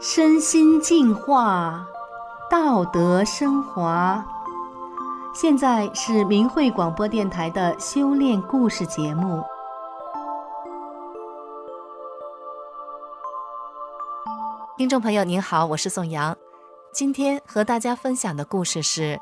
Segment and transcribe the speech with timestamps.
[0.00, 1.84] 身心净化，
[2.48, 4.24] 道德升华。
[5.34, 9.42] 现在是明慧广播电台的修炼故事节目。
[14.76, 16.36] 听众朋友您好，我是宋阳，
[16.92, 19.20] 今天和大家分享的故事是：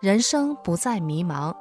[0.00, 1.54] 人生不再迷茫。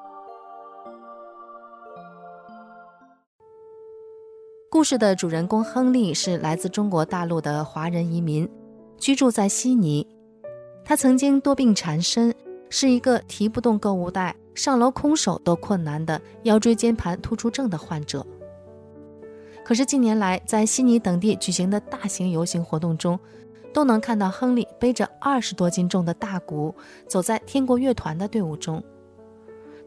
[4.78, 8.48] 故事的主人公亨利是来自中国大陆的华人移民，
[9.00, 10.06] 居住在悉尼。
[10.86, 12.32] 他曾经多病缠身，
[12.70, 18.24] 是一个提不动购物袋、上楼空手都困难的腰椎间盘突出症的患者。
[19.66, 23.20] 可是近年来，在悉尼等地举行的大型游行活动中，
[23.74, 26.76] 都能看到亨利背着二十多斤重的大鼓，
[27.08, 28.84] 走在天国乐团的队伍中。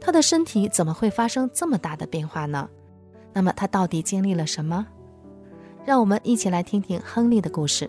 [0.01, 2.69] 他的身体怎么会发生这么大的变化呢？
[3.33, 4.87] 那么他到底经历了什么？
[5.85, 7.89] 让我们一起来听听亨利的故事。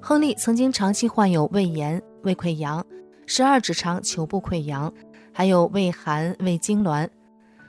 [0.00, 2.84] 亨利曾经长期患有胃炎、胃溃疡、
[3.26, 4.92] 十二指肠球部溃疡，
[5.32, 7.08] 还有胃寒、胃痉挛，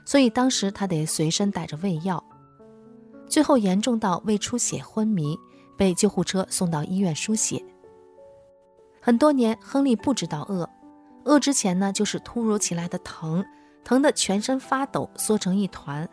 [0.04, 2.22] 所以当时他得随身带着胃药。
[3.28, 5.38] 最后严重到胃出血昏迷，
[5.78, 7.64] 被救护车送到医院输血。
[9.00, 10.68] 很多年，亨利不知道饿，
[11.24, 13.44] 饿之前呢，就是突如其来的疼。
[13.84, 16.08] 疼得全身发抖，缩成一团，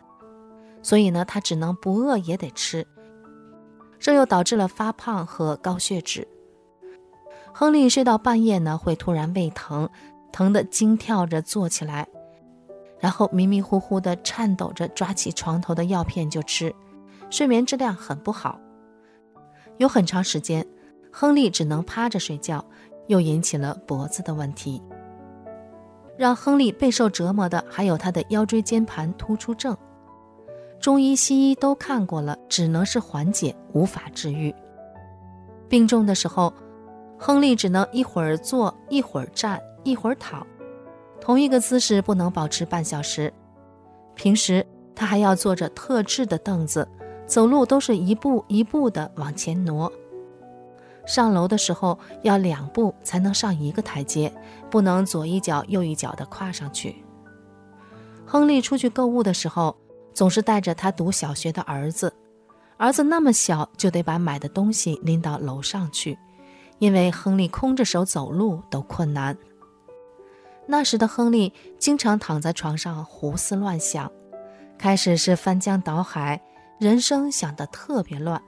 [0.82, 2.86] 所以呢，他只能不饿也得吃，
[3.98, 6.28] 这又导致了发胖和高血脂。
[7.52, 9.88] 亨利睡到半夜呢，会突然胃疼，
[10.32, 12.06] 疼得惊跳着坐起来，
[12.98, 16.74] 然后迷迷糊糊的颤抖着抓起床头的药片就吃，
[17.30, 18.58] 睡眠质量很不好。
[19.78, 20.66] 有很长时间，
[21.10, 22.64] 亨利只能趴着睡觉，
[23.06, 24.82] 又引起了脖子的问题。
[26.22, 29.76] 让亨利备受折磨的还有他的腰椎间盘突出症，
[30.78, 34.54] 中医西医都看过了，只能是缓解，无法治愈。
[35.68, 36.54] 病重的时候，
[37.18, 40.46] 亨利只能一会儿坐，一会儿站，一会儿躺，
[41.20, 43.34] 同一个姿势不能保持半小时。
[44.14, 44.64] 平时
[44.94, 46.86] 他还要坐着特制的凳子，
[47.26, 49.92] 走路都是一步一步的往前挪。
[51.06, 54.32] 上楼的时候要两步才能上一个台阶，
[54.70, 57.04] 不能左一脚右一脚的跨上去。
[58.26, 59.76] 亨利出去购物的时候，
[60.14, 62.12] 总是带着他读小学的儿子，
[62.76, 66.18] 儿子那么小，就得把买的东西拎到楼上去，
[66.78, 69.36] 因为亨利空着手走路都困难。
[70.66, 74.10] 那时的亨利经常躺在床上胡思乱想，
[74.78, 76.40] 开始是翻江倒海，
[76.78, 78.40] 人生想得特别乱。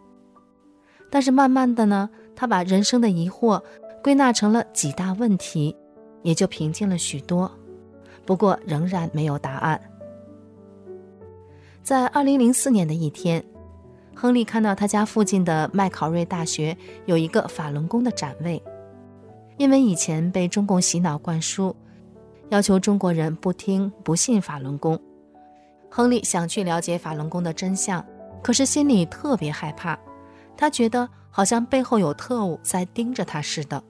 [1.11, 3.63] 但是慢慢的呢，他把人生的疑惑
[4.03, 5.75] 归纳成了几大问题，
[6.23, 7.51] 也就平静了许多。
[8.27, 9.81] 不过仍然没有答案。
[11.83, 13.45] 在二零零四年的一天，
[14.15, 18.63] 亨利看到他家附近的麦考瑞大学有一个法轮功的展位，
[19.59, 21.77] 因为以前被中共洗脑灌输，
[22.49, 24.99] 要求中国人不听不信法轮功。
[25.91, 28.05] 亨利想去了解法轮功的真相，
[28.43, 29.99] 可是心里特别害怕。
[30.57, 33.83] 他觉得好像背后有特务在盯着他似的，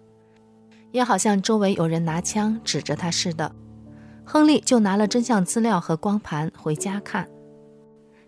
[0.92, 3.54] 也好像周围有人拿枪指着他似的。
[4.25, 7.28] 亨利就拿了真相资料和光盘回家看。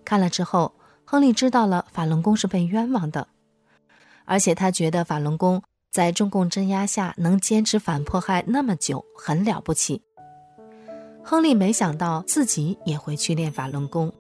[0.05, 3.29] 看了之后，亨利知道了法轮功是被冤枉的，
[4.27, 10.03] 而且他觉得法轮功在中共镇压下能坚持反迫害那么久，很了不起。
[11.25, 14.13] 亨利没想到自己也会去练法轮功。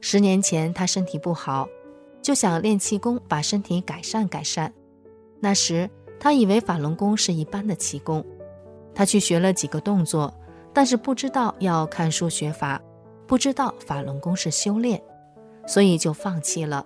[0.00, 1.66] 十年前他身体不好。
[2.20, 4.72] 就想练气功，把身体改善改善。
[5.40, 8.24] 那时他以为法轮功是一般的气功，
[8.94, 10.34] 他去学了几个动作，
[10.74, 12.80] 但是不知道要看书学法，
[13.26, 15.00] 不知道法轮功是修炼，
[15.66, 16.84] 所以就放弃了，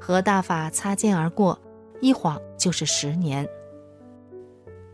[0.00, 1.58] 和大法擦肩而过。
[2.00, 3.48] 一晃就是十年，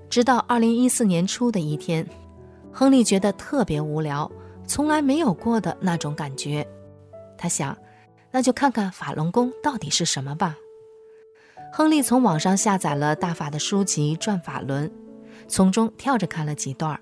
[0.08, 2.06] 直到二零一四年初的一天，
[2.70, 4.30] 亨利觉得特别无聊，
[4.66, 6.64] 从来没有过的那种感觉。
[7.36, 7.76] 他想。
[8.32, 10.58] 那就看看法轮功到底是什么吧。
[11.72, 14.88] 亨利从网上下载了大法的书籍《转法轮》，
[15.48, 16.98] 从中跳着看了几段。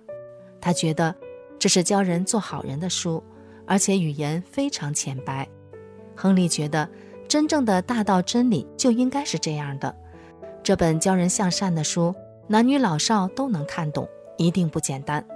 [0.60, 1.14] 他觉得
[1.58, 3.22] 这是教人做好人的书，
[3.66, 5.48] 而且语言非常浅白。
[6.14, 6.88] 亨利觉得
[7.26, 9.94] 真正的大道真理就应该是这样的。
[10.62, 12.14] 这本教人向善的书，
[12.46, 15.26] 男女老少都能看懂，一定不简单。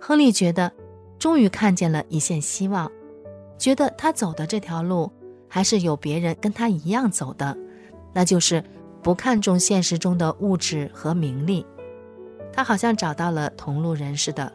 [0.00, 0.72] 亨利觉得
[1.18, 2.90] 终于看见了一线希望。
[3.62, 5.08] 觉得他走的这条路，
[5.48, 7.56] 还是有别人跟他一样走的，
[8.12, 8.64] 那就是
[9.04, 11.64] 不看重现实中的物质和名利。
[12.52, 14.52] 他好像找到了同路人似的。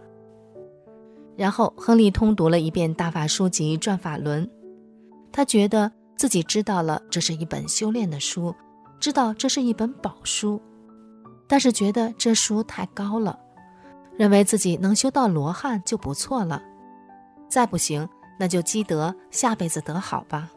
[1.38, 4.45] 然后，亨利通读了一遍大法书籍《转法轮》，
[5.31, 8.54] 他觉得自己知道了这是一本修炼的书，
[9.00, 10.62] 知道这是一本宝书，
[11.48, 13.39] 但是觉得这书太高了，
[14.18, 16.62] 认为自己能修到罗汉就不错了，
[17.48, 18.06] 再不行，
[18.38, 20.50] 那就积德，下辈子得好吧。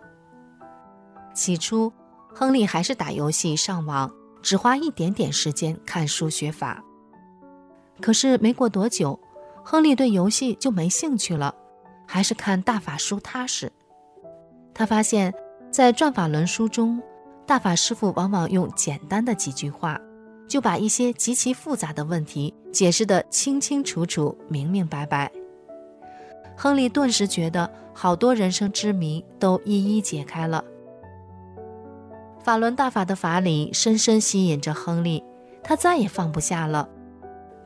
[1.35, 1.93] 起初，
[2.35, 4.11] 亨利还是打游戏、上网，
[4.43, 6.82] 只花一点点时间看书学法。
[8.00, 9.19] 可是没过多久，
[9.65, 11.55] 亨利对游戏就没兴趣了，
[12.06, 13.71] 还是看大法书踏实。
[14.75, 15.33] 他发现，
[15.71, 17.00] 在转法轮书中，
[17.47, 20.00] 大法师父往往用简单的几句话，
[20.49, 25.31] 就把一些极其复杂的问题解释得清清楚楚、明明白白。
[26.62, 30.62] 亨利顿时觉得好多人生之谜都一一解开了。
[32.45, 35.25] 法轮大法的法理深深吸引着亨利，
[35.62, 36.87] 他再也放不下了。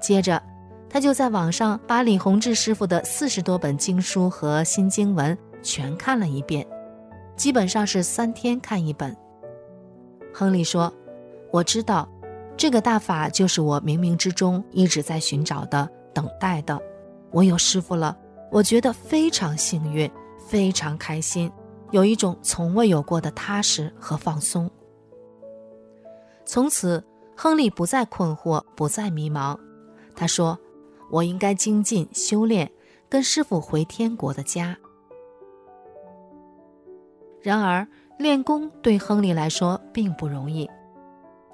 [0.00, 0.41] 接着，
[0.88, 6.64] 他就在网上把李洪志师傅的四十多本经书和新经文全看了一遍，
[7.35, 9.17] 基本上是三天看一本。
[10.32, 10.93] 亨利说
[11.50, 12.08] ：“我知道，
[12.56, 16.81] 这个大法就是我冥冥之中一直在寻找的、等待的。
[17.32, 18.17] 我有师傅了，
[18.55, 20.09] 我觉得非常幸运，
[20.39, 21.51] 非常开心，
[21.91, 24.71] 有一种从未有过的踏实和放松。
[26.45, 27.05] 从此，
[27.37, 29.59] 亨利不再困惑，不再迷茫。”
[30.15, 30.56] 他说
[31.11, 32.71] ：“我应该精进修炼，
[33.09, 34.79] 跟师傅回天国的家。”
[37.43, 37.85] 然而，
[38.21, 40.71] 练功对亨利来说并不容易。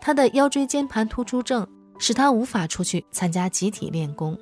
[0.03, 1.67] 他的腰椎间盘突出症
[1.99, 4.39] 使他无法出去参加集体练功。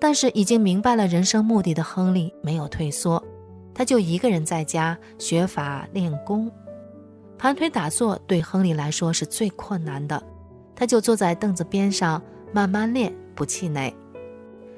[0.00, 3.22] 但是，已经明白了人生目的的亨利没有退缩，
[3.74, 6.50] 他就一个人在家学法练功。
[7.38, 10.22] 盘腿打坐对亨利来说是最困难的，
[10.74, 12.20] 他就坐在凳子边上。
[12.52, 13.94] 慢慢练，不气馁。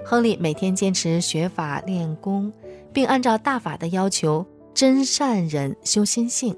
[0.04, 2.52] 亨利每天坚持学法练功，
[2.92, 6.54] 并按照大法的要求真善忍修心性，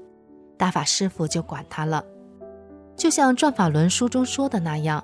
[0.57, 2.03] 大法师父就管他了。
[2.97, 5.01] 就像《转法轮》书中说的那样，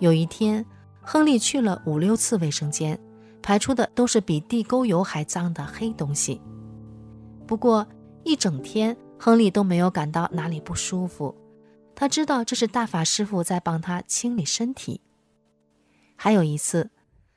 [0.00, 0.62] 有一天，
[1.10, 3.00] 亨利去了五六次卫生间，
[3.40, 6.38] 排出的都是比地沟油还脏的黑东西。
[7.46, 7.88] 不过
[8.24, 11.34] 一整天，亨利都没有感到哪里不舒服。
[11.94, 15.00] 他知道这是大法师傅在帮他清理身体。
[16.14, 16.90] 还有一次，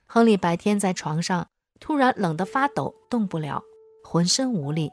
[0.06, 1.48] 亨利白天在床上
[1.80, 3.64] 突然冷得发抖，动不了，
[4.04, 4.92] 浑身无力。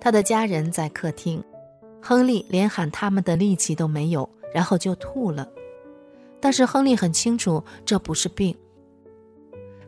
[0.00, 1.42] 他的家人在客厅，
[2.00, 5.48] 亨利连喊他们的力气都没有，然后就吐了。
[6.40, 8.56] 但是亨利很清楚这不是病。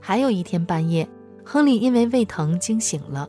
[0.01, 1.09] 还有一天半夜，
[1.45, 3.29] 亨利因为胃疼惊醒了。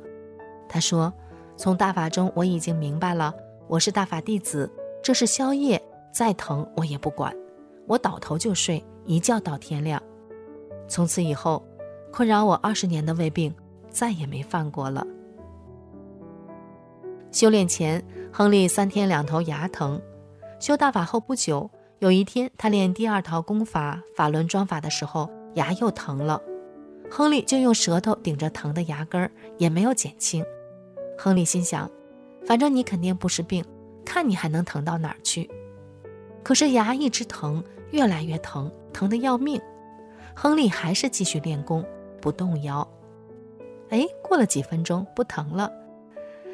[0.70, 1.14] 他说
[1.58, 3.34] ：“从大法中我已经明白了，
[3.68, 4.72] 我是大法弟子，
[5.04, 5.82] 这是宵夜，
[6.14, 7.36] 再疼我也不管，
[7.88, 10.00] 我倒头就睡。”一觉到天亮，
[10.88, 11.66] 从此以后，
[12.14, 13.54] 困扰我二十年的胃病
[13.90, 15.06] 再也没犯过了。
[17.32, 18.02] 修炼前，
[18.32, 20.00] 亨利三天两头牙疼；
[20.60, 21.68] 修大法后不久，
[22.02, 26.42] 有一天他练第二套功法法轮装法的时候，牙又疼了。
[27.12, 30.44] 亨利就用舌头顶着疼的牙根儿，也没有减轻。
[31.16, 31.88] 亨利心想，
[32.44, 33.64] 反正你肯定不是病，
[34.04, 35.48] 看你还能疼到哪儿去？
[36.42, 38.72] 可是牙一直疼，越来越疼。
[38.92, 39.62] 疼得要命，
[40.36, 41.86] 亨利还是继续练功，
[42.20, 42.86] 不动摇。
[43.90, 45.72] 哎，过了几分钟，不疼了，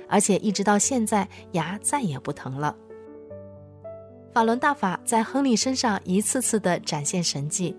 [0.10, 2.76] 而且一直到现在，牙再也不疼了。
[4.34, 7.76] 法轮大法在亨利身上一次次地展现神迹，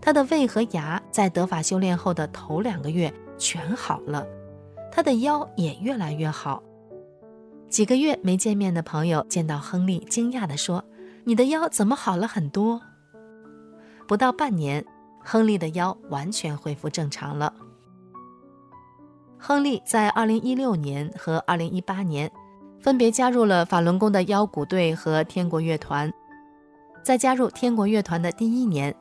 [0.00, 4.26] 他的胃和牙在得法修炼后的头两个月全好了，
[4.90, 6.62] 他的腰也越来越好。
[7.70, 10.84] 几个月没见面的朋友见到亨利，惊讶地说
[11.24, 12.82] ：“你的腰怎么好了很多？”
[14.06, 14.84] 不到半年，
[15.24, 17.54] 亨利的腰完全恢复正常了。
[19.38, 22.30] 亨利在2016年和2018年
[22.82, 26.12] 分别加入了法轮功的腰鼓队和天国乐团。
[27.02, 28.94] 在加入天国乐团的第一年，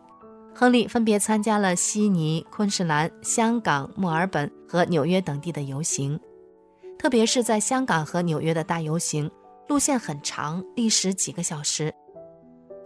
[0.53, 6.19] 亨利分别参加了悉尼、昆士兰、香港、墨尔本和纽约等地的游行。
[7.00, 9.29] 特别是在香港和纽约的大游行，
[9.67, 11.91] 路线很长，历时几个小时。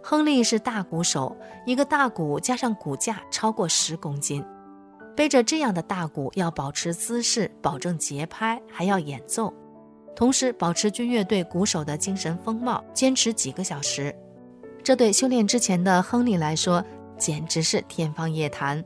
[0.02, 1.36] 亨利是大鼓手，
[1.66, 4.42] 一个大鼓加上鼓架超过十公斤，
[5.14, 9.52] 背着这样的大鼓要保持姿势，保证节拍，还要演奏，
[10.16, 14.12] 同时保持军乐队鼓手的精神风貌，坚持几个小时。
[14.82, 16.82] 这对修炼之前的亨利来说，
[17.18, 18.82] 简直是天方夜谭。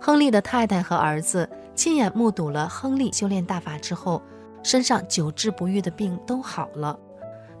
[0.00, 4.22] 亨利的太太和儿子亲眼目睹了亨利修炼大法之后，
[4.62, 6.98] 身上久治不愈的病都好了。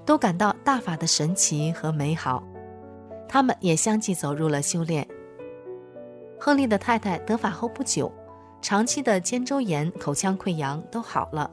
[0.04, 2.42] 都感到大法的神奇和美好，
[3.28, 5.06] 他们也相继走入了修炼。
[6.40, 8.10] 亨利的太太得法后不久，
[8.60, 11.48] 长期的肩周炎、口腔溃疡都好了，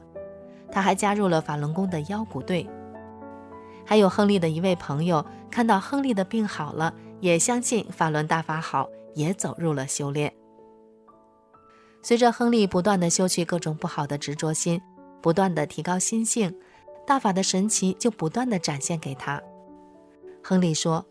[0.72, 2.68] 他还加入了法轮功的腰鼓队。
[3.84, 10.32] 还有亨利的一位朋友，看到亨利的病好了，也相信法轮大法好，也走入了修炼。
[12.02, 14.80] 随着亨利不断地修去各种不好的执着心，
[15.20, 16.54] 不断地提高心性，
[17.06, 19.42] 大法的神奇就不断地展现给他。
[20.42, 21.04] 亨利说：“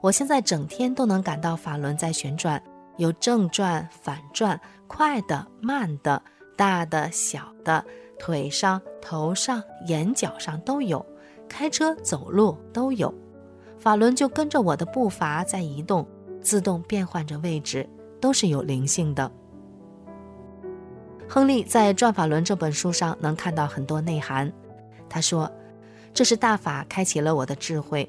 [0.00, 2.60] 我现在整天都能感到法轮在旋转，
[2.96, 6.20] 有正转、反转，快的、慢的，
[6.56, 7.84] 大的、小的，
[8.18, 11.04] 腿上、头上、眼角上都有，
[11.48, 13.12] 开车、走路都有。
[13.78, 16.06] 法轮就跟着我的步伐在移动，
[16.40, 17.88] 自动变换着位置，
[18.20, 19.30] 都是有灵性的。”
[21.28, 24.52] 亨利在《转法轮》这本书上能看到很多内涵。
[25.08, 25.50] 他说
[26.14, 28.08] ：“这是大法开启了我的智慧，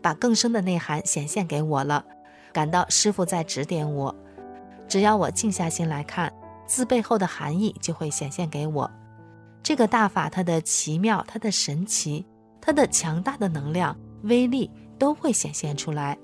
[0.00, 2.04] 把更深的内涵显现给我了。
[2.52, 4.14] 感到师傅在指点我，
[4.86, 6.32] 只要我静下心来看，
[6.66, 8.90] 字背后的含义就会显现给我。
[9.62, 12.24] 这个大法它的奇妙、它的神奇、
[12.60, 16.18] 它的强大的能量、威力都会显现出来。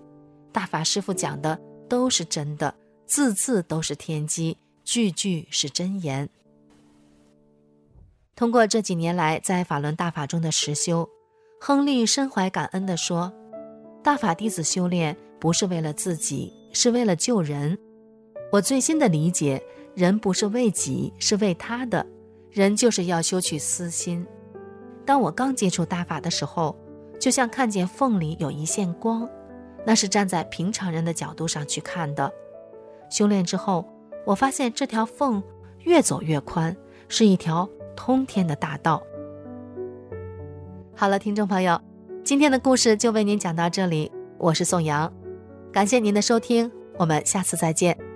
[0.52, 2.75] 大法师父讲的都是真的，
[3.06, 6.28] 字字都是天机。”句句是真言。
[8.35, 11.09] 通过这几年来在法轮大法中的实修，
[11.61, 13.32] 亨利深怀感恩地说
[14.02, 17.78] ：“大法弟子修炼不是为了自己，是为了救人。
[18.50, 19.62] 我最新的理解，
[20.00, 22.07] 人不是为己，是为他的。
[22.50, 24.26] 人就是要修取私心。
[25.04, 26.75] 当我刚接触大法的时候，
[27.21, 29.28] 就像看见缝里有一线光，
[29.85, 32.33] 那是站在平常人的角度上去看的。
[33.11, 33.85] 修炼之后。”
[34.26, 35.42] 我发现这条缝
[35.80, 36.76] 越走越宽，
[37.09, 39.02] 是一条通天的大道。
[40.95, 41.80] 好了，听众朋友，
[42.23, 45.11] 今天的故事就为您讲到这里，我是宋阳，
[45.73, 48.10] 感谢您的收听，我们下次再见。